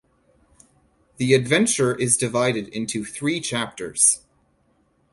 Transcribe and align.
The 1.17 1.35
adventure 1.35 1.93
is 1.93 2.17
divided 2.17 2.69
into 2.69 3.05
three 3.05 3.39
chapters. 3.39 4.23